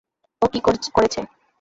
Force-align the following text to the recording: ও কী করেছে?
ও 0.41 0.45
কী 0.47 0.59
করেছে? 0.65 1.19